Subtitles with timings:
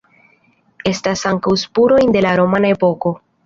[0.93, 3.17] Estas ankaŭ spurojn de la romana epoko.